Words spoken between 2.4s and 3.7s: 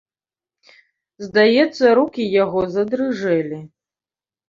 яго задрыжэлі.